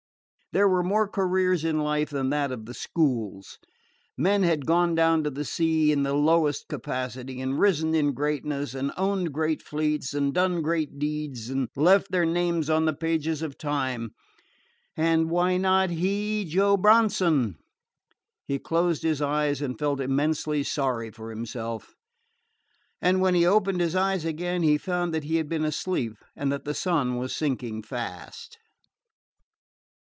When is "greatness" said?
8.13-8.75